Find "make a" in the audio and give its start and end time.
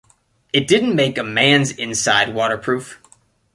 0.95-1.23